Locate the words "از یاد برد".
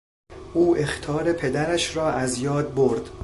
2.11-3.09